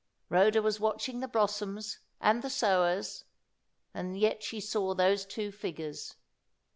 [0.29, 3.23] Rhoda was watching the blossoms and the sowers,
[3.93, 6.15] and yet she saw those two figures.